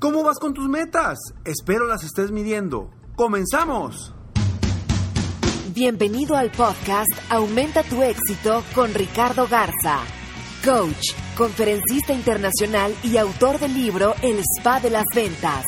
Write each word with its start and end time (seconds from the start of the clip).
¿Cómo 0.00 0.22
vas 0.22 0.38
con 0.38 0.54
tus 0.54 0.68
metas? 0.68 1.18
Espero 1.44 1.88
las 1.88 2.04
estés 2.04 2.30
midiendo. 2.30 2.90
¡Comenzamos! 3.16 4.14
Bienvenido 5.74 6.36
al 6.36 6.52
podcast 6.52 7.10
Aumenta 7.30 7.82
tu 7.82 8.00
éxito 8.02 8.62
con 8.76 8.94
Ricardo 8.94 9.48
Garza, 9.48 10.00
coach, 10.64 11.14
conferencista 11.36 12.12
internacional 12.12 12.94
y 13.02 13.16
autor 13.16 13.58
del 13.58 13.74
libro 13.74 14.14
El 14.22 14.38
Spa 14.38 14.78
de 14.78 14.90
las 14.90 15.04
Ventas. 15.12 15.64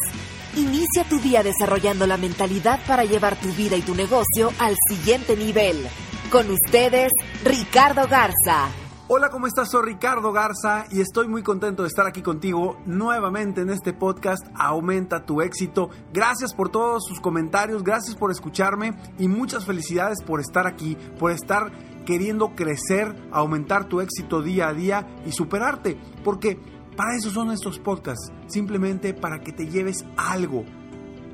Inicia 0.56 1.02
tu 1.08 1.18
día 1.18 1.42
desarrollando 1.42 2.06
la 2.06 2.16
mentalidad 2.16 2.78
para 2.86 3.04
llevar 3.04 3.34
tu 3.34 3.48
vida 3.54 3.76
y 3.76 3.82
tu 3.82 3.96
negocio 3.96 4.52
al 4.60 4.76
siguiente 4.88 5.36
nivel. 5.36 5.88
Con 6.30 6.48
ustedes, 6.50 7.10
Ricardo 7.44 8.06
Garza. 8.06 8.68
Hola, 9.12 9.28
¿cómo 9.28 9.48
estás? 9.48 9.72
Soy 9.72 9.86
Ricardo 9.86 10.30
Garza 10.30 10.86
y 10.92 11.00
estoy 11.00 11.26
muy 11.26 11.42
contento 11.42 11.82
de 11.82 11.88
estar 11.88 12.06
aquí 12.06 12.22
contigo 12.22 12.78
nuevamente 12.86 13.62
en 13.62 13.70
este 13.70 13.92
podcast 13.92 14.46
Aumenta 14.54 15.26
tu 15.26 15.40
éxito. 15.40 15.90
Gracias 16.12 16.54
por 16.54 16.68
todos 16.68 17.06
sus 17.08 17.18
comentarios, 17.18 17.82
gracias 17.82 18.14
por 18.14 18.30
escucharme 18.30 18.94
y 19.18 19.26
muchas 19.26 19.66
felicidades 19.66 20.22
por 20.22 20.38
estar 20.38 20.68
aquí, 20.68 20.96
por 21.18 21.32
estar 21.32 21.72
queriendo 22.06 22.54
crecer, 22.54 23.16
aumentar 23.32 23.88
tu 23.88 24.00
éxito 24.00 24.42
día 24.42 24.68
a 24.68 24.74
día 24.74 25.08
y 25.26 25.32
superarte, 25.32 25.98
porque 26.22 26.56
para 26.96 27.16
eso 27.16 27.32
son 27.32 27.50
estos 27.50 27.80
podcasts, 27.80 28.30
simplemente 28.46 29.12
para 29.12 29.40
que 29.40 29.50
te 29.50 29.66
lleves 29.66 30.04
algo 30.16 30.64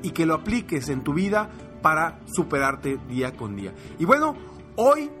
y 0.01 0.09
que 0.09 0.25
lo 0.25 0.33
apliques 0.33 0.89
en 0.89 1.03
tu 1.03 1.13
vida 1.13 1.51
para 1.83 2.21
superarte 2.25 2.97
día 3.07 3.37
con 3.37 3.55
día. 3.55 3.75
Y 3.99 4.05
bueno, 4.05 4.35
hoy 4.77 5.11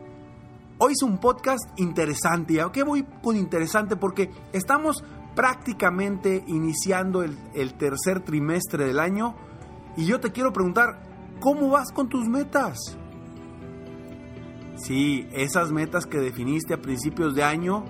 Hoy 0.79 0.93
es 0.93 1.01
un 1.01 1.17
podcast 1.17 1.63
interesante. 1.77 2.53
¿Y 2.53 2.59
a 2.59 2.71
qué 2.71 2.83
voy 2.83 3.03
con 3.23 3.35
interesante? 3.35 3.95
Porque 3.95 4.29
estamos 4.53 5.03
prácticamente 5.35 6.43
iniciando 6.45 7.23
el, 7.23 7.35
el, 7.55 7.73
tercer 7.73 8.23
trimestre 8.23 8.85
del 8.85 8.99
año 8.99 9.35
y 9.95 10.05
yo 10.05 10.19
te 10.19 10.31
quiero 10.31 10.53
preguntar, 10.53 11.01
¿cómo 11.39 11.69
vas 11.69 11.91
con 11.91 12.09
tus 12.09 12.27
metas? 12.27 12.77
Sí, 14.75 15.27
esas 15.31 15.71
metas 15.71 16.05
que 16.05 16.19
definiste 16.19 16.75
a 16.75 16.81
principios 16.81 17.33
de 17.33 17.43
año 17.43 17.83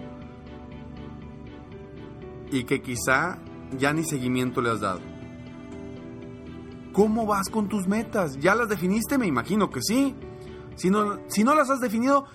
y 2.49 2.63
que 2.63 2.81
quizá 2.81 3.39
ya 3.77 3.91
ni 3.91 4.05
seguimiento 4.05 4.61
le 4.61 4.69
has 4.69 4.79
dado. 4.79 5.01
¿Cómo 6.93 7.25
vas 7.25 7.49
con 7.49 7.67
tus 7.67 7.85
metas? 7.85 8.37
¿Ya 8.39 8.55
las 8.55 8.69
definiste? 8.69 9.17
Me 9.17 9.27
imagino 9.27 9.69
que 9.69 9.81
sí. 9.81 10.15
Si 10.75 10.89
no, 10.89 11.19
si 11.27 11.43
no 11.43 11.53
las 11.53 11.69
has 11.69 11.79
definido, 11.79 12.25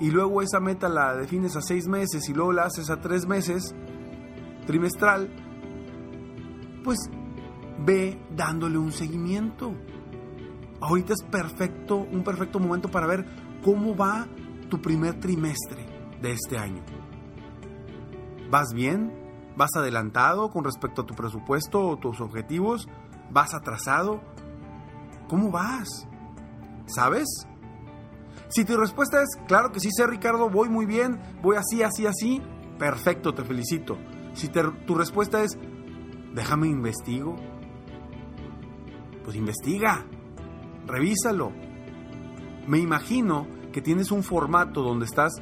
y 0.00 0.10
luego 0.10 0.42
esa 0.42 0.60
meta 0.60 0.88
la 0.88 1.14
defines 1.16 1.56
a 1.56 1.62
seis 1.62 1.88
meses 1.88 2.28
y 2.28 2.34
luego 2.34 2.52
la 2.52 2.64
haces 2.64 2.90
a 2.90 3.00
tres 3.00 3.26
meses, 3.26 3.74
trimestral, 4.66 5.28
pues 6.84 6.98
ve 7.84 8.20
dándole 8.36 8.78
un 8.78 8.92
seguimiento. 8.92 9.74
Ahorita 10.80 11.14
es 11.14 11.22
perfecto, 11.22 11.96
un 11.96 12.22
perfecto 12.22 12.60
momento 12.60 12.88
para 12.88 13.06
ver 13.06 13.26
cómo 13.64 13.96
va 13.96 14.26
tu 14.68 14.80
primer 14.80 15.18
trimestre 15.18 15.84
de 16.20 16.32
este 16.32 16.58
año. 16.58 16.82
¿Vas 18.50 18.72
bien? 18.72 19.12
¿Vas 19.56 19.70
adelantado 19.76 20.50
con 20.50 20.64
respecto 20.64 21.02
a 21.02 21.06
tu 21.06 21.14
presupuesto 21.14 21.86
o 21.86 21.96
tus 21.96 22.20
objetivos? 22.20 22.88
¿Vas 23.30 23.54
atrasado? 23.54 24.20
¿Cómo 25.28 25.50
vas? 25.50 26.06
¿Sabes? 26.86 27.26
Si 28.48 28.64
tu 28.64 28.76
respuesta 28.78 29.22
es, 29.22 29.28
claro 29.46 29.72
que 29.72 29.80
sí 29.80 29.90
sé 29.92 30.06
Ricardo, 30.06 30.48
voy 30.48 30.70
muy 30.70 30.86
bien, 30.86 31.20
voy 31.42 31.56
así, 31.56 31.82
así, 31.82 32.06
así, 32.06 32.40
perfecto, 32.78 33.34
te 33.34 33.44
felicito. 33.44 33.98
Si 34.32 34.48
tu 34.48 34.94
respuesta 34.94 35.42
es, 35.42 35.58
déjame 36.34 36.68
investigo, 36.68 37.36
pues 39.24 39.36
investiga, 39.36 40.06
revísalo. 40.86 41.52
Me 42.66 42.78
imagino 42.78 43.46
que 43.72 43.82
tienes 43.82 44.10
un 44.10 44.22
formato 44.22 44.82
donde 44.82 45.04
estás 45.04 45.34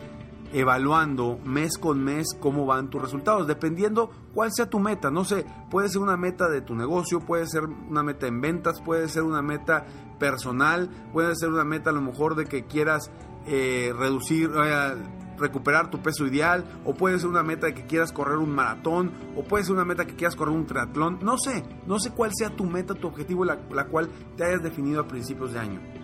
evaluando 0.53 1.39
mes 1.45 1.79
con 1.79 2.03
mes 2.03 2.29
cómo 2.39 2.67
van 2.67 2.91
tus 2.91 3.03
resultados, 3.03 3.47
dependiendo 3.47 4.11
cuál 4.35 4.51
sea 4.53 4.69
tu 4.69 4.79
meta. 4.79 5.11
No 5.11 5.25
sé, 5.25 5.47
puede 5.71 5.89
ser 5.89 6.03
una 6.03 6.17
meta 6.17 6.49
de 6.49 6.61
tu 6.61 6.75
negocio, 6.75 7.21
puede 7.21 7.47
ser 7.47 7.65
una 7.65 8.03
meta 8.03 8.27
en 8.27 8.41
ventas, 8.41 8.81
puede 8.81 9.09
ser 9.09 9.23
una 9.23 9.43
meta 9.43 9.87
personal, 10.19 10.91
puede 11.13 11.35
ser 11.37 11.51
una 11.51 11.65
meta 11.65 11.91
a 11.91 11.93
lo 11.93 12.01
mejor 12.01 12.35
de 12.35 12.47
que 12.47 12.65
quieras 12.65 13.11
eh, 13.47 13.93
reducir, 13.97 14.51
eh, 14.55 14.95
recuperar 15.39 15.91
tu 15.91 16.01
peso 16.01 16.27
ideal, 16.27 16.65
o 16.85 16.95
puede 16.95 17.19
ser 17.19 17.29
una 17.29 17.43
meta 17.43 17.67
de 17.67 17.75
que 17.75 17.85
quieras 17.85 18.13
correr 18.13 18.39
un 18.39 18.51
maratón, 18.51 19.13
o 19.37 19.45
puede 19.45 19.65
ser 19.65 19.75
una 19.75 19.85
meta 19.85 20.07
que 20.07 20.17
quieras 20.17 20.37
correr 20.37 20.55
un 20.55 20.67
triatlón, 20.67 21.19
no 21.23 21.37
sé, 21.39 21.65
no 21.87 21.99
sé 21.99 22.11
cuál 22.11 22.31
sea 22.35 22.51
tu 22.51 22.65
meta, 22.65 22.95
tu 22.95 23.09
objetivo, 23.09 23.45
la, 23.45 23.59
la 23.71 23.87
cual 23.87 24.09
te 24.37 24.45
hayas 24.45 24.63
definido 24.63 25.01
a 25.01 25.07
principios 25.07 25.53
de 25.53 25.59
año. 25.59 25.96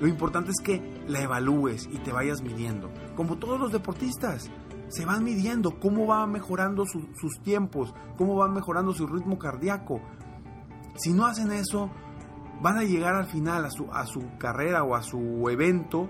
Lo 0.00 0.06
importante 0.06 0.50
es 0.50 0.60
que 0.62 0.82
la 1.08 1.22
evalúes 1.22 1.88
y 1.90 1.98
te 1.98 2.12
vayas 2.12 2.42
midiendo, 2.42 2.90
como 3.14 3.38
todos 3.38 3.58
los 3.58 3.72
deportistas. 3.72 4.50
Se 4.88 5.04
van 5.04 5.24
midiendo 5.24 5.80
cómo 5.80 6.06
va 6.06 6.26
mejorando 6.26 6.84
sus 6.86 7.40
tiempos, 7.42 7.92
cómo 8.16 8.36
va 8.36 8.48
mejorando 8.48 8.92
su 8.92 9.06
ritmo 9.06 9.38
cardíaco. 9.38 10.00
Si 10.94 11.12
no 11.12 11.26
hacen 11.26 11.50
eso, 11.50 11.90
van 12.62 12.78
a 12.78 12.84
llegar 12.84 13.14
al 13.14 13.26
final 13.26 13.64
a 13.64 13.70
su, 13.70 13.90
a 13.92 14.06
su 14.06 14.22
carrera 14.38 14.84
o 14.84 14.94
a 14.94 15.02
su 15.02 15.48
evento 15.50 16.08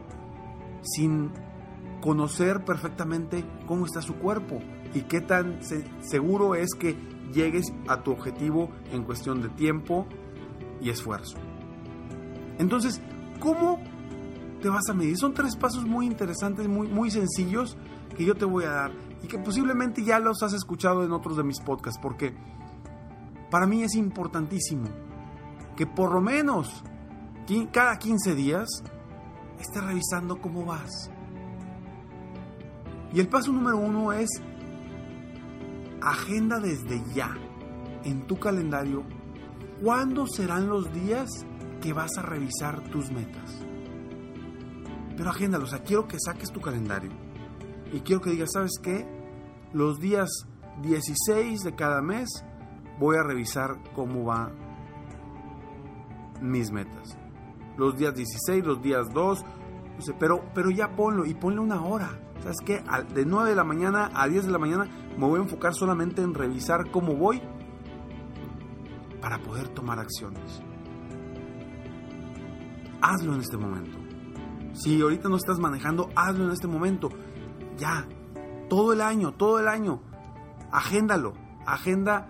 sin 0.83 1.31
conocer 2.01 2.65
perfectamente 2.65 3.45
cómo 3.67 3.87
está 3.87 4.03
su 4.03 4.17
cuerpo 4.17 4.61
y 4.95 5.03
qué 5.03 5.21
tan 5.21 5.61
seguro 6.01 6.55
es 6.55 6.75
que 6.79 6.97
llegues 7.33 7.73
a 7.89 8.03
tu 8.03 8.13
objetivo 8.13 8.71
en 8.93 9.03
cuestión 9.03 9.43
de 9.43 9.49
tiempo 9.49 10.07
y 10.81 10.91
esfuerzo. 10.91 11.39
Entonces, 12.59 13.01
¿cómo 13.39 13.79
te 14.61 14.69
vas 14.69 14.89
a 14.89 14.95
medir? 14.95 15.17
Son 15.17 15.35
tres 15.35 15.57
pasos 15.57 15.85
muy 15.85 16.07
interesantes, 16.07 16.69
muy, 16.69 16.89
muy 16.89 17.11
sencillos 17.11 17.77
que 18.17 18.25
yo 18.25 18.35
te 18.35 18.45
voy 18.45 18.65
a 18.65 18.71
dar 18.71 18.93
y 19.23 19.29
que 19.29 19.39
posiblemente 19.39 20.03
ya 20.05 20.19
los 20.19 20.43
has 20.43 20.53
escuchado 20.53 21.05
en 21.05 21.13
otros 21.13 21.37
de 21.37 21.45
mis 21.45 21.61
podcasts, 21.61 22.01
porque 22.01 22.35
para 23.51 23.67
mí 23.67 23.83
es 23.83 23.95
importantísimo 23.95 24.89
que 25.77 25.87
por 25.87 26.13
lo 26.13 26.21
menos 26.21 26.83
cada 27.73 27.99
15 27.99 28.35
días 28.35 28.69
estés 29.61 29.85
revisando 29.85 30.41
cómo 30.41 30.65
vas. 30.65 31.11
Y 33.13 33.21
el 33.21 33.29
paso 33.29 33.53
número 33.53 33.79
uno 33.79 34.13
es 34.13 34.29
agenda 36.03 36.59
desde 36.59 37.03
ya 37.15 37.37
en 38.05 38.27
tu 38.27 38.39
calendario 38.39 39.05
cuándo 39.83 40.27
serán 40.27 40.69
los 40.69 40.93
días 40.93 41.47
que 41.81 41.93
vas 41.93 42.17
a 42.19 42.23
revisar 42.23 42.83
tus 42.91 43.11
metas. 43.11 43.65
Pero 45.17 45.31
agéndalo, 45.31 45.65
o 45.65 45.69
sea, 45.69 45.83
quiero 45.83 46.07
que 46.07 46.19
saques 46.21 46.53
tu 46.53 46.61
calendario 46.61 47.11
y 47.93 48.01
quiero 48.01 48.21
que 48.21 48.31
digas, 48.31 48.51
¿sabes 48.53 48.79
qué? 48.83 49.07
Los 49.73 49.99
días 49.99 50.29
16 50.83 51.63
de 51.63 51.75
cada 51.75 52.03
mes 52.03 52.29
voy 52.99 53.17
a 53.17 53.23
revisar 53.23 53.79
cómo 53.95 54.25
va 54.25 54.51
mis 56.41 56.71
metas. 56.71 57.17
Los 57.77 57.97
días 57.97 58.15
16, 58.15 58.65
los 58.65 58.83
días 58.83 59.09
2, 59.13 59.45
pero, 60.19 60.45
pero 60.55 60.71
ya 60.71 60.95
ponlo 60.95 61.25
y 61.25 61.35
ponle 61.35 61.61
una 61.61 61.83
hora. 61.83 62.21
¿Sabes 62.41 62.59
qué? 62.65 62.83
De 63.15 63.25
9 63.25 63.51
de 63.51 63.57
la 63.57 63.65
mañana 63.65 64.11
a 64.15 64.29
10 64.29 64.47
de 64.47 64.53
la 64.53 64.59
mañana 64.59 64.87
me 65.17 65.27
voy 65.27 65.41
a 65.41 65.43
enfocar 65.43 65.75
solamente 65.75 66.23
en 66.23 66.35
revisar 66.35 66.91
cómo 66.91 67.15
voy 67.15 67.41
para 69.21 69.39
poder 69.39 69.69
tomar 69.69 69.99
acciones. 69.99 70.63
Hazlo 73.09 73.35
en 73.35 73.41
este 73.41 73.57
momento. 73.57 73.97
Si 74.73 75.01
ahorita 75.01 75.29
no 75.29 75.37
estás 75.37 75.61
manejando, 75.61 76.11
hazlo 76.17 76.47
en 76.47 76.51
este 76.51 76.67
momento. 76.67 77.09
Ya, 77.79 78.05
todo 78.69 78.93
el 78.93 79.01
año, 79.01 79.33
todo 79.33 79.61
el 79.61 79.69
año. 79.69 80.01
Agéndalo. 80.73 81.35
Agenda 81.65 82.29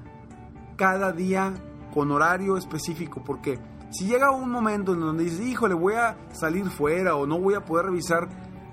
cada 0.76 1.12
día 1.12 1.55
con 1.94 2.11
horario 2.11 2.58
específico, 2.58 3.23
porque 3.25 3.58
si 3.90 4.06
llega 4.06 4.31
un 4.31 4.50
momento 4.50 4.93
en 4.93 5.00
donde 5.00 5.25
dices, 5.25 5.40
híjole, 5.46 5.75
voy 5.75 5.94
a 5.94 6.19
salir 6.32 6.67
fuera 6.67 7.17
o 7.17 7.26
no 7.26 7.40
voy 7.40 7.55
a 7.55 7.64
poder 7.64 7.87
revisar 7.87 8.29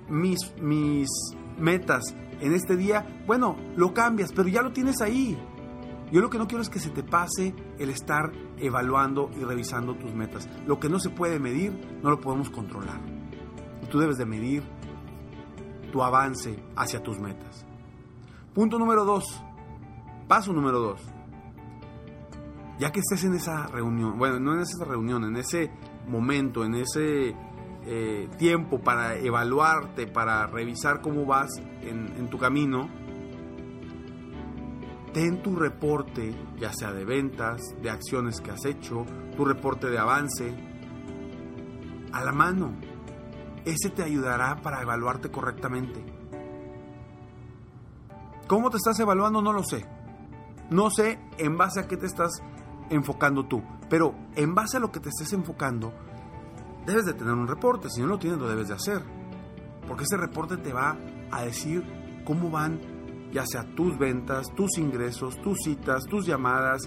mis, 0.10 0.40
mis 0.62 1.08
metas 1.58 2.04
en 2.42 2.54
este 2.54 2.76
día, 2.76 3.24
bueno, 3.26 3.56
lo 3.78 3.94
cambias, 3.94 4.34
pero 4.34 4.50
ya 4.50 4.62
lo 4.62 4.74
tienes 4.74 5.00
ahí. 5.00 5.42
Yo 6.14 6.22
lo 6.22 6.30
que 6.30 6.38
no 6.38 6.48
quiero 6.48 6.62
es 6.62 6.70
que 6.70 6.80
se 6.80 6.92
te 6.92 7.04
pase 7.04 7.54
el 7.78 7.90
estar 7.90 8.32
evaluando 8.58 9.30
y 9.36 9.44
revisando 9.44 9.96
tus 9.96 10.14
metas. 10.14 10.48
Lo 10.66 10.80
que 10.80 10.88
no 10.88 11.00
se 11.00 11.10
puede 11.10 11.40
medir, 11.40 12.00
no 12.02 12.10
lo 12.10 12.22
podemos 12.22 12.50
controlar. 12.50 13.02
tú 13.92 14.00
debes 14.00 14.18
de 14.18 14.26
medir 14.26 14.64
tu 15.92 16.02
avance 16.02 16.64
hacia 16.76 17.04
tus 17.04 17.20
metas. 17.20 17.66
Punto 18.54 18.80
número 18.80 19.04
dos. 19.04 19.26
Paso 20.28 20.54
número 20.54 20.80
dos 20.80 21.02
ya 22.80 22.92
que 22.92 23.00
estés 23.00 23.24
en 23.24 23.34
esa 23.34 23.68
reunión, 23.68 24.18
bueno, 24.18 24.40
no 24.40 24.54
en 24.56 24.62
esa 24.62 24.84
reunión, 24.84 25.24
en 25.24 25.36
ese 25.36 25.72
momento, 26.08 26.66
en 26.66 26.76
ese 26.76 27.36
eh, 27.86 28.30
tiempo 28.38 28.82
para 28.82 29.16
evaluarte, 29.16 30.08
para 30.08 30.48
revisar 30.48 31.02
cómo 31.02 31.26
vas 31.26 31.50
en, 31.82 32.30
tu 32.30 32.38
camino, 32.38 32.90
ten 35.14 35.42
tu 35.42 35.56
reporte, 35.56 36.36
ya 36.60 36.74
sea 36.74 36.92
de 36.92 37.06
ventas, 37.06 37.62
de 37.82 37.90
acciones 37.90 38.42
que 38.42 38.52
has 38.52 38.66
hecho, 38.66 39.06
tu 39.38 39.46
reporte 39.46 39.90
de 39.90 40.00
avance, 40.00 40.54
a 42.12 42.24
la 42.24 42.32
mano. 42.32 42.74
Ese 43.66 43.90
te 43.90 44.04
ayudará 44.04 44.62
para 44.62 44.82
evaluarte 44.82 45.30
correctamente. 45.30 46.04
¿Cómo 48.48 48.70
te 48.70 48.78
estás 48.78 49.00
evaluando? 49.00 49.42
No 49.42 49.54
lo 49.54 49.64
sé. 49.64 49.86
No 50.70 50.90
sé 50.90 51.20
en 51.38 51.58
base 51.58 51.80
a 51.80 51.88
qué 51.88 51.96
te 51.96 52.06
estás 52.06 52.42
enfocando 52.90 53.46
tú. 53.46 53.64
Pero 53.90 54.16
en 54.36 54.54
base 54.54 54.78
a 54.78 54.80
lo 54.80 54.92
que 54.92 55.00
te 55.00 55.10
estés 55.10 55.32
enfocando, 55.34 55.94
debes 56.86 57.06
de 57.06 57.14
tener 57.14 57.34
un 57.34 57.48
reporte. 57.48 57.90
Si 57.90 58.02
no 58.02 58.08
lo 58.08 58.20
tienes, 58.20 58.40
lo 58.40 58.50
debes 58.50 58.68
de 58.68 58.74
hacer. 58.74 59.02
Porque 59.88 60.04
ese 60.04 60.18
reporte 60.18 60.58
te 60.58 60.74
va 60.74 60.98
a 61.32 61.44
decir 61.44 61.84
cómo 62.26 62.50
van, 62.50 62.80
ya 63.34 63.46
sea 63.46 63.64
tus 63.76 63.98
ventas, 63.98 64.46
tus 64.56 64.78
ingresos, 64.78 65.42
tus 65.42 65.58
citas, 65.64 66.04
tus 66.04 66.26
llamadas, 66.26 66.84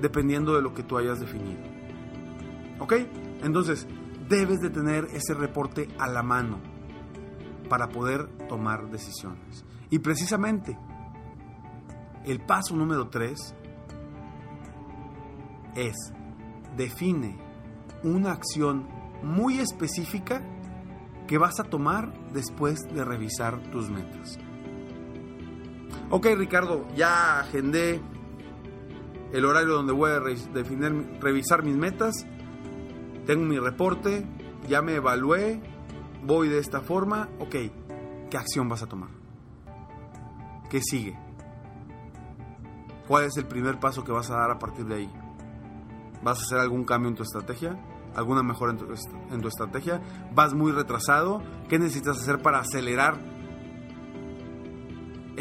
dependiendo 0.00 0.54
de 0.54 0.62
lo 0.62 0.72
que 0.72 0.82
tú 0.82 0.96
hayas 0.96 1.18
definido. 1.18 1.60
¿Ok? 2.78 2.94
Entonces, 3.42 3.86
debes 4.28 4.60
de 4.60 4.70
tener 4.70 5.06
ese 5.12 5.34
reporte 5.34 5.88
a 5.98 6.08
la 6.08 6.22
mano 6.22 6.60
para 7.68 7.88
poder 7.88 8.28
tomar 8.48 8.88
decisiones. 8.90 9.64
Y 9.90 9.98
precisamente, 9.98 10.78
el 12.24 12.40
paso 12.40 12.76
número 12.76 13.08
3 13.08 13.54
es, 15.74 15.96
define 16.76 17.38
una 18.04 18.32
acción 18.32 18.88
muy 19.22 19.58
específica 19.58 20.42
que 21.26 21.38
vas 21.38 21.60
a 21.60 21.64
tomar 21.64 22.12
después 22.32 22.80
de 22.92 23.04
revisar 23.04 23.62
tus 23.70 23.90
metas. 23.90 24.38
Ok 26.12 26.26
Ricardo, 26.36 26.88
ya 26.96 27.38
agendé 27.38 28.00
el 29.32 29.44
horario 29.44 29.74
donde 29.74 29.92
voy 29.92 30.10
a 30.10 30.18
definir, 30.18 31.18
revisar 31.20 31.62
mis 31.62 31.76
metas, 31.76 32.26
tengo 33.26 33.44
mi 33.44 33.60
reporte, 33.60 34.26
ya 34.68 34.82
me 34.82 34.96
evalué, 34.96 35.60
voy 36.24 36.48
de 36.48 36.58
esta 36.58 36.80
forma, 36.80 37.28
ok, 37.38 37.54
¿qué 38.28 38.36
acción 38.36 38.68
vas 38.68 38.82
a 38.82 38.88
tomar? 38.88 39.10
¿Qué 40.68 40.80
sigue? 40.82 41.16
¿Cuál 43.06 43.26
es 43.26 43.36
el 43.36 43.46
primer 43.46 43.78
paso 43.78 44.02
que 44.02 44.10
vas 44.10 44.30
a 44.30 44.36
dar 44.36 44.50
a 44.50 44.58
partir 44.58 44.86
de 44.86 44.94
ahí? 44.96 45.12
¿Vas 46.24 46.40
a 46.40 46.42
hacer 46.42 46.58
algún 46.58 46.84
cambio 46.84 47.08
en 47.08 47.14
tu 47.14 47.22
estrategia? 47.22 47.78
¿Alguna 48.16 48.42
mejora 48.42 48.72
en 48.72 48.78
tu, 49.40 49.48
estrategia? 49.48 50.00
¿Vas 50.34 50.54
muy 50.54 50.72
retrasado? 50.72 51.40
¿Qué 51.68 51.78
necesitas 51.78 52.18
hacer 52.18 52.42
para 52.42 52.58
acelerar 52.58 53.18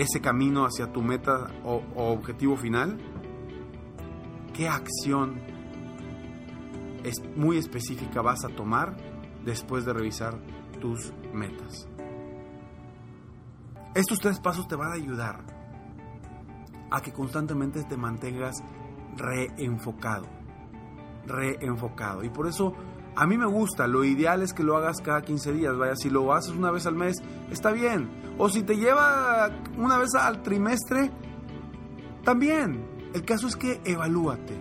ese 0.01 0.21
camino 0.21 0.65
hacia 0.65 0.91
tu 0.91 1.01
meta 1.01 1.51
o, 1.63 1.83
objetivo 1.95 2.55
final? 2.55 2.97
¿Qué 4.53 4.67
acción 4.67 5.41
es 7.03 7.15
muy 7.35 7.57
específica 7.57 8.21
vas 8.21 8.45
a 8.45 8.49
tomar 8.49 8.95
después 9.43 9.85
de 9.85 9.93
revisar 9.93 10.39
tus 10.79 11.13
metas? 11.33 11.87
Estos 13.93 14.19
tres 14.19 14.39
pasos 14.39 14.67
te 14.67 14.75
van 14.75 14.91
a 14.91 14.95
ayudar 14.95 15.43
a 16.91 17.01
que 17.01 17.11
constantemente 17.11 17.83
te 17.83 17.97
mantengas 17.97 18.63
reenfocado 19.17 20.39
reenfocado. 21.25 22.23
Y 22.23 22.29
por 22.29 22.47
eso 22.47 22.73
a 23.15 23.25
mí 23.25 23.37
me 23.37 23.45
gusta, 23.45 23.87
lo 23.87 24.03
ideal 24.03 24.41
es 24.41 24.53
que 24.53 24.63
lo 24.63 24.77
hagas 24.77 25.01
cada 25.01 25.21
15 25.21 25.53
días, 25.53 25.77
vaya, 25.77 25.95
si 25.95 26.09
lo 26.09 26.33
haces 26.33 26.53
una 26.53 26.71
vez 26.71 26.85
al 26.85 26.95
mes, 26.95 27.17
está 27.51 27.71
bien. 27.71 28.09
O 28.37 28.49
si 28.49 28.63
te 28.63 28.77
lleva 28.77 29.49
una 29.77 29.97
vez 29.97 30.15
al 30.15 30.41
trimestre, 30.41 31.11
también. 32.23 32.85
El 33.13 33.25
caso 33.25 33.47
es 33.47 33.55
que 33.55 33.81
evalúate. 33.85 34.55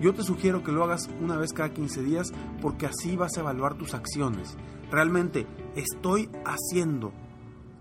Yo 0.00 0.12
te 0.12 0.22
sugiero 0.22 0.62
que 0.62 0.72
lo 0.72 0.82
hagas 0.84 1.08
una 1.20 1.36
vez 1.36 1.52
cada 1.52 1.72
15 1.72 2.02
días 2.02 2.32
porque 2.60 2.86
así 2.86 3.16
vas 3.16 3.36
a 3.36 3.40
evaluar 3.40 3.74
tus 3.74 3.94
acciones. 3.94 4.56
Realmente, 4.90 5.46
¿estoy 5.76 6.28
haciendo 6.44 7.12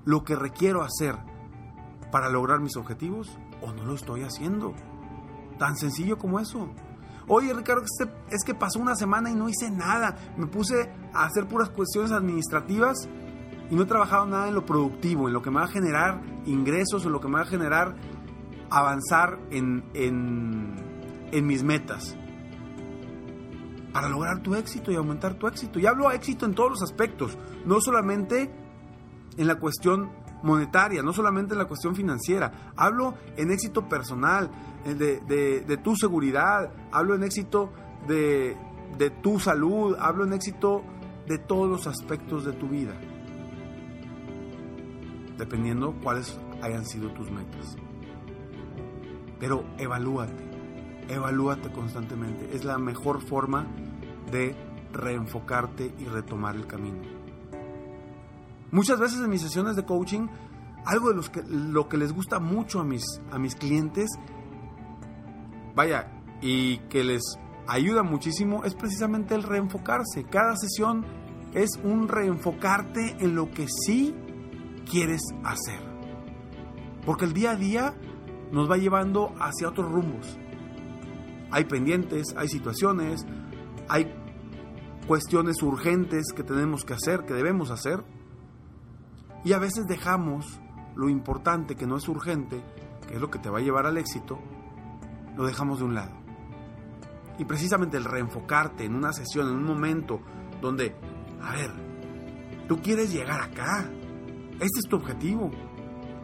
lo 0.05 0.23
que 0.23 0.35
requiero 0.35 0.83
hacer 0.83 1.15
para 2.11 2.29
lograr 2.29 2.59
mis 2.59 2.77
objetivos 2.77 3.37
o 3.61 3.73
no 3.73 3.85
lo 3.85 3.95
estoy 3.95 4.21
haciendo? 4.21 4.73
Tan 5.57 5.75
sencillo 5.75 6.17
como 6.17 6.39
eso. 6.39 6.69
Oye, 7.27 7.53
Ricardo, 7.53 7.83
es 8.29 8.43
que 8.43 8.53
pasó 8.53 8.79
una 8.79 8.95
semana 8.95 9.31
y 9.31 9.35
no 9.35 9.49
hice 9.49 9.71
nada. 9.71 10.17
Me 10.37 10.47
puse 10.47 10.91
a 11.13 11.25
hacer 11.25 11.47
puras 11.47 11.69
cuestiones 11.69 12.11
administrativas 12.11 13.07
y 13.69 13.75
no 13.75 13.83
he 13.83 13.85
trabajado 13.85 14.25
nada 14.25 14.49
en 14.49 14.55
lo 14.55 14.65
productivo, 14.65 15.27
en 15.27 15.33
lo 15.33 15.41
que 15.41 15.49
me 15.49 15.57
va 15.57 15.65
a 15.65 15.67
generar 15.67 16.21
ingresos, 16.45 17.05
en 17.05 17.11
lo 17.11 17.21
que 17.21 17.27
me 17.27 17.35
va 17.35 17.41
a 17.41 17.45
generar 17.45 17.95
avanzar 18.69 19.39
en, 19.51 19.83
mis 21.31 21.63
metas 21.63 22.15
para 23.93 24.09
lograr 24.09 24.41
tu 24.41 24.55
éxito 24.55 24.91
y 24.91 24.95
aumentar 24.95 25.35
tu 25.35 25.47
éxito. 25.47 25.79
Y 25.79 25.85
hablo 25.85 26.09
de 26.09 26.15
éxito 26.15 26.45
en 26.45 26.55
todos 26.55 26.71
los 26.71 26.81
aspectos, 26.81 27.37
no 27.65 27.79
solamente 27.79 28.51
en 29.37 29.47
la 29.47 29.55
cuestión 29.55 30.11
monetaria, 30.43 31.01
no 31.01 31.13
solamente 31.13 31.53
en 31.53 31.59
la 31.59 31.65
cuestión 31.65 31.95
financiera. 31.95 32.73
Hablo 32.75 33.15
en 33.37 33.51
éxito 33.51 33.87
personal, 33.89 34.51
de, 34.85 35.63
de, 35.65 35.77
tu 35.77 35.95
seguridad, 35.95 36.71
hablo 36.91 37.15
en 37.15 37.23
éxito 37.23 37.71
de, 38.07 38.57
de 38.97 39.09
tu 39.09 39.39
salud, 39.39 39.95
hablo 39.99 40.25
en 40.25 40.33
éxito 40.33 40.83
de 41.25 41.37
todos 41.37 41.69
los 41.69 41.87
aspectos 41.87 42.43
de 42.43 42.51
tu 42.51 42.67
vida, 42.67 42.93
dependiendo 45.37 45.95
cuáles 46.03 46.37
hayan 46.61 46.85
sido 46.85 47.09
tus 47.13 47.31
metas. 47.31 47.77
Pero 49.39 49.65
evalúate, 49.77 50.43
evalúate 51.07 51.71
constantemente. 51.71 52.49
Es 52.53 52.65
la 52.65 52.77
mejor 52.77 53.21
forma 53.21 53.67
de 54.31 54.55
reenfocarte 54.91 55.93
y 55.97 56.05
retomar 56.05 56.55
el 56.55 56.67
camino. 56.67 57.22
Muchas 58.73 58.99
veces 58.99 59.19
en 59.19 59.29
mis 59.29 59.43
sesiones 59.43 59.75
de 59.75 59.85
coaching, 59.85 60.27
algo 60.83 61.09
de 61.09 61.15
los 61.15 61.29
que, 61.29 61.43
lo 61.47 61.87
que 61.87 61.95
les 61.95 62.11
gusta 62.11 62.39
mucho 62.39 62.79
a 62.79 62.83
mis, 62.83 63.05
a 63.31 63.37
mis 63.37 63.53
clientes, 63.53 64.09
vaya, 65.75 66.11
y 66.41 66.79
que 66.89 67.03
les 67.03 67.21
ayuda 67.67 68.01
muchísimo, 68.01 68.63
es 68.63 68.73
precisamente 68.73 69.35
el 69.35 69.43
reenfocarse. 69.43 70.23
Cada 70.23 70.55
sesión 70.57 71.05
es 71.53 71.79
un 71.83 72.07
reenfocarte 72.07 73.17
en 73.19 73.35
lo 73.35 73.51
que 73.51 73.67
sí 73.67 74.15
quieres 74.89 75.21
hacer. 75.43 75.79
Porque 77.05 77.25
el 77.25 77.33
día 77.33 77.51
a 77.51 77.55
día 77.55 77.93
nos 78.51 78.67
va 78.67 78.77
llevando 78.77 79.35
hacia 79.39 79.69
otros 79.69 79.91
rumbos. 79.91 80.39
Hay 81.51 81.65
pendientes, 81.65 82.33
hay 82.35 82.47
situaciones, 82.47 83.23
hay 83.87 84.11
cuestiones 85.05 85.61
urgentes 85.61 86.33
que 86.35 86.41
tenemos 86.41 86.83
que 86.83 86.93
hacer, 86.93 87.23
que 87.25 87.35
debemos 87.35 87.69
hacer. 87.69 88.03
Y 89.43 89.53
a 89.53 89.59
veces 89.59 89.85
dejamos 89.87 90.59
lo 90.95 91.09
importante 91.09 91.75
que 91.75 91.85
no 91.85 91.97
es 91.97 92.07
urgente, 92.07 92.63
que 93.07 93.15
es 93.15 93.21
lo 93.21 93.29
que 93.29 93.39
te 93.39 93.49
va 93.49 93.59
a 93.59 93.61
llevar 93.61 93.85
al 93.85 93.97
éxito, 93.97 94.39
lo 95.35 95.45
dejamos 95.45 95.79
de 95.79 95.85
un 95.85 95.95
lado. 95.95 96.11
Y 97.37 97.45
precisamente 97.45 97.97
el 97.97 98.05
reenfocarte 98.05 98.85
en 98.85 98.95
una 98.95 99.11
sesión, 99.11 99.49
en 99.49 99.55
un 99.55 99.65
momento 99.65 100.21
donde, 100.61 100.95
a 101.41 101.53
ver, 101.53 101.71
tú 102.67 102.79
quieres 102.81 103.11
llegar 103.11 103.41
acá. 103.41 103.89
Este 104.53 104.79
es 104.79 104.87
tu 104.87 104.97
objetivo. 104.97 105.49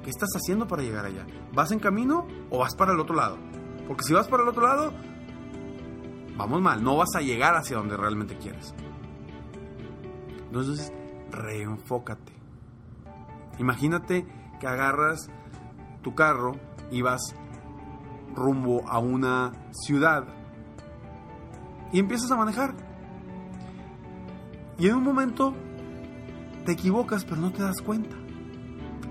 ¿Qué 0.04 0.12
estás 0.12 0.30
haciendo 0.36 0.68
para 0.68 0.84
llegar 0.84 1.06
allá? 1.06 1.26
¿Vas 1.54 1.72
en 1.72 1.80
camino 1.80 2.26
o 2.50 2.60
vas 2.60 2.76
para 2.76 2.94
el 2.94 3.00
otro 3.00 3.16
lado? 3.16 3.38
Porque 3.88 4.04
si 4.04 4.14
vas 4.14 4.28
para 4.28 4.44
el 4.44 4.50
otro 4.50 4.64
lado, 4.64 4.94
vamos 6.38 6.62
mal, 6.62 6.84
no 6.84 6.96
vas 6.96 7.10
a 7.16 7.22
llegar 7.22 7.56
hacia 7.56 7.78
donde 7.78 7.98
realmente 7.98 8.38
quieres. 8.38 8.74
Entonces, 10.46 10.94
reenfócate. 11.32 12.29
Imagínate 13.60 14.26
que 14.60 14.68
agarras 14.68 15.30
tu 16.02 16.16
carro 16.16 16.54
y 16.92 17.02
vas 17.02 17.36
rumbo 18.34 18.88
a 18.88 19.00
una 19.00 19.52
ciudad 19.72 20.26
y 21.92 22.00
empiezas 22.00 22.32
a 22.32 22.38
manejar. 22.38 22.74
Y 24.78 24.88
en 24.88 24.96
un 24.96 25.04
momento 25.04 25.54
te 26.66 26.72
equivocas, 26.72 27.26
pero 27.26 27.38
no 27.38 27.52
te 27.52 27.64
das 27.64 27.82
cuenta. 27.82 28.16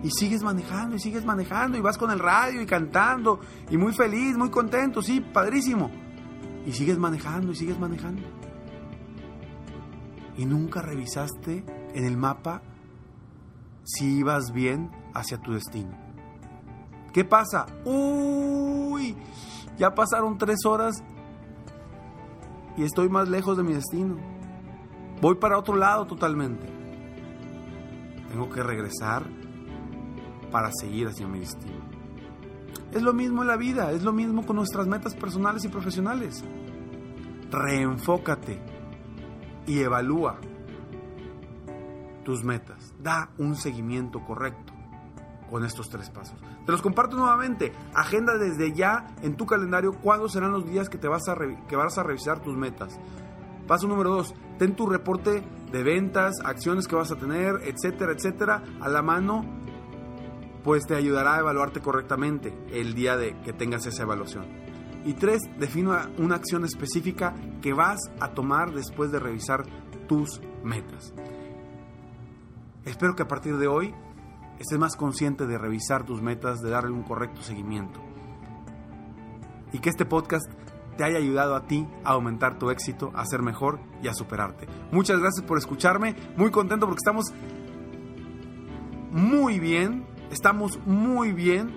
Y 0.02 0.10
sigues 0.10 0.42
manejando 0.42 0.96
y 0.96 1.00
sigues 1.00 1.24
manejando 1.24 1.76
y 1.76 1.80
vas 1.80 1.98
con 1.98 2.10
el 2.10 2.18
radio 2.18 2.62
y 2.62 2.66
cantando 2.66 3.40
y 3.68 3.76
muy 3.76 3.92
feliz, 3.92 4.36
muy 4.36 4.50
contento, 4.50 5.02
sí, 5.02 5.20
padrísimo. 5.20 5.90
Y 6.64 6.72
sigues 6.72 6.98
manejando 6.98 7.52
y 7.52 7.56
sigues 7.56 7.78
manejando. 7.78 8.22
Y 10.36 10.46
nunca 10.46 10.82
revisaste 10.82 11.64
en 11.94 12.04
el 12.04 12.16
mapa 12.16 12.62
si 13.88 14.18
ibas 14.18 14.52
bien 14.52 14.90
hacia 15.14 15.38
tu 15.38 15.54
destino. 15.54 15.96
¿Qué 17.14 17.24
pasa? 17.24 17.64
Uy, 17.86 19.16
ya 19.78 19.94
pasaron 19.94 20.36
tres 20.36 20.66
horas 20.66 21.02
y 22.76 22.82
estoy 22.82 23.08
más 23.08 23.30
lejos 23.30 23.56
de 23.56 23.62
mi 23.62 23.72
destino. 23.72 24.16
Voy 25.22 25.36
para 25.36 25.58
otro 25.58 25.74
lado 25.74 26.06
totalmente. 26.06 26.66
Tengo 28.28 28.50
que 28.50 28.62
regresar 28.62 29.24
para 30.52 30.70
seguir 30.78 31.08
hacia 31.08 31.26
mi 31.26 31.40
destino. 31.40 31.88
Es 32.92 33.00
lo 33.00 33.14
mismo 33.14 33.40
en 33.40 33.48
la 33.48 33.56
vida, 33.56 33.92
es 33.92 34.02
lo 34.02 34.12
mismo 34.12 34.44
con 34.44 34.56
nuestras 34.56 34.86
metas 34.86 35.14
personales 35.14 35.64
y 35.64 35.68
profesionales. 35.68 36.44
Reenfócate 37.50 38.60
y 39.66 39.80
evalúa 39.80 40.38
tus 42.28 42.44
metas. 42.44 42.92
Da 43.02 43.30
un 43.38 43.56
seguimiento 43.56 44.20
correcto 44.20 44.74
con 45.48 45.64
estos 45.64 45.88
tres 45.88 46.10
pasos. 46.10 46.38
Te 46.66 46.72
los 46.72 46.82
comparto 46.82 47.16
nuevamente. 47.16 47.72
Agenda 47.94 48.36
desde 48.36 48.74
ya 48.74 49.06
en 49.22 49.34
tu 49.34 49.46
calendario 49.46 49.94
cuándo 49.94 50.28
serán 50.28 50.52
los 50.52 50.68
días 50.68 50.90
que, 50.90 50.98
te 50.98 51.08
vas, 51.08 51.26
a 51.30 51.38
que 51.66 51.74
vas 51.74 51.96
a 51.96 52.02
revisar 52.02 52.42
tus 52.42 52.54
metas. 52.54 53.00
Paso 53.66 53.88
número 53.88 54.10
dos, 54.10 54.34
ten 54.58 54.76
tu 54.76 54.86
reporte 54.86 55.42
de 55.72 55.82
ventas, 55.82 56.34
acciones 56.44 56.86
que 56.86 56.96
vas 56.96 57.10
a 57.10 57.16
tener, 57.16 57.62
etcétera, 57.64 58.12
etcétera, 58.12 58.62
a 58.78 58.90
la 58.90 59.00
mano 59.00 59.46
pues 60.62 60.84
te 60.84 60.96
ayudará 60.96 61.36
a 61.36 61.38
evaluarte 61.38 61.80
correctamente 61.80 62.52
el 62.70 62.94
día 62.94 63.16
de 63.16 63.40
que 63.40 63.54
tengas 63.54 63.86
esa 63.86 64.02
evaluación. 64.02 64.44
Y 65.06 65.14
tres, 65.14 65.40
define 65.58 65.92
una 66.18 66.34
acción 66.34 66.66
específica 66.66 67.34
que 67.62 67.72
vas 67.72 67.98
a 68.20 68.34
tomar 68.34 68.74
después 68.74 69.10
de 69.12 69.18
revisar 69.18 69.64
tus 70.06 70.42
metas. 70.62 71.14
Espero 72.90 73.14
que 73.14 73.22
a 73.22 73.28
partir 73.28 73.56
de 73.58 73.68
hoy 73.68 73.94
estés 74.58 74.78
más 74.78 74.96
consciente 74.96 75.46
de 75.46 75.58
revisar 75.58 76.04
tus 76.04 76.22
metas, 76.22 76.60
de 76.60 76.70
darle 76.70 76.92
un 76.92 77.02
correcto 77.02 77.42
seguimiento. 77.42 78.00
Y 79.72 79.78
que 79.78 79.90
este 79.90 80.04
podcast 80.04 80.50
te 80.96 81.04
haya 81.04 81.18
ayudado 81.18 81.54
a 81.54 81.66
ti 81.66 81.86
a 82.04 82.10
aumentar 82.10 82.58
tu 82.58 82.70
éxito, 82.70 83.12
a 83.14 83.24
ser 83.26 83.42
mejor 83.42 83.78
y 84.02 84.08
a 84.08 84.14
superarte. 84.14 84.66
Muchas 84.90 85.20
gracias 85.20 85.46
por 85.46 85.58
escucharme, 85.58 86.16
muy 86.36 86.50
contento 86.50 86.86
porque 86.86 87.00
estamos 87.00 87.26
muy 89.10 89.60
bien 89.60 90.06
Estamos 90.30 90.78
muy 90.84 91.32
bien 91.32 91.74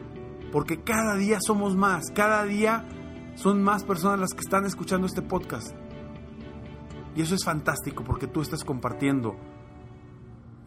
porque 0.51 0.83
cada 0.83 1.15
día 1.15 1.37
somos 1.39 1.77
más, 1.77 2.11
cada 2.13 2.43
día 2.43 2.85
son 3.35 3.63
más 3.63 3.85
personas 3.85 4.19
las 4.19 4.31
que 4.31 4.41
están 4.41 4.65
escuchando 4.65 5.07
este 5.07 5.21
podcast. 5.21 5.73
Y 7.15 7.21
eso 7.21 7.35
es 7.35 7.45
fantástico 7.45 8.03
porque 8.03 8.27
tú 8.27 8.41
estás 8.41 8.65
compartiendo 8.65 9.37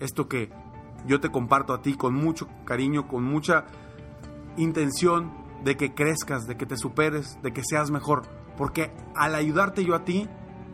esto 0.00 0.28
que 0.28 0.50
yo 1.06 1.20
te 1.20 1.30
comparto 1.30 1.72
a 1.72 1.80
ti 1.82 1.94
con 1.94 2.14
mucho 2.14 2.48
cariño, 2.64 3.06
con 3.08 3.24
mucha 3.24 3.64
intención 4.56 5.32
de 5.64 5.76
que 5.76 5.94
crezcas, 5.94 6.46
de 6.46 6.56
que 6.56 6.66
te 6.66 6.76
superes, 6.76 7.38
de 7.42 7.52
que 7.52 7.62
seas 7.64 7.90
mejor. 7.90 8.22
Porque 8.56 8.92
al 9.14 9.34
ayudarte 9.34 9.84
yo 9.84 9.94
a 9.94 10.04
ti, 10.04 10.28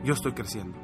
yo 0.05 0.15
estoy 0.15 0.33
creciendo. 0.33 0.79